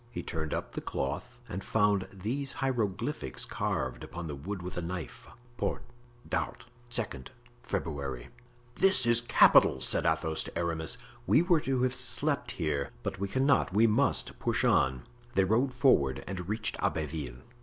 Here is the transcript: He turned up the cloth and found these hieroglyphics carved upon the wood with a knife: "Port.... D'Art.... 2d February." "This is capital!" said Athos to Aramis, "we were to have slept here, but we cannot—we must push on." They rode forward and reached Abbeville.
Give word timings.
He 0.09 0.23
turned 0.23 0.51
up 0.51 0.71
the 0.71 0.81
cloth 0.81 1.39
and 1.47 1.63
found 1.63 2.07
these 2.11 2.53
hieroglyphics 2.53 3.45
carved 3.45 4.03
upon 4.03 4.25
the 4.27 4.33
wood 4.33 4.63
with 4.63 4.75
a 4.75 4.81
knife: 4.81 5.27
"Port.... 5.57 5.83
D'Art.... 6.27 6.65
2d 6.89 7.27
February." 7.61 8.29
"This 8.77 9.05
is 9.05 9.21
capital!" 9.21 9.79
said 9.79 10.07
Athos 10.07 10.43
to 10.45 10.57
Aramis, 10.57 10.97
"we 11.27 11.43
were 11.43 11.59
to 11.61 11.83
have 11.83 11.93
slept 11.93 12.49
here, 12.57 12.89
but 13.03 13.19
we 13.19 13.27
cannot—we 13.27 13.85
must 13.85 14.39
push 14.39 14.63
on." 14.65 15.03
They 15.35 15.43
rode 15.43 15.71
forward 15.71 16.23
and 16.25 16.49
reached 16.49 16.77
Abbeville. 16.81 17.43